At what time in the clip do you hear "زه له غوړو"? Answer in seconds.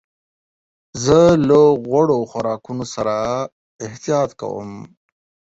1.03-2.19